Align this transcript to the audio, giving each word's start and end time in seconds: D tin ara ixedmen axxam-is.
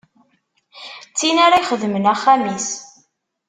D 1.09 1.13
tin 1.17 1.37
ara 1.45 1.61
ixedmen 1.61 2.05
axxam-is. 2.13 2.67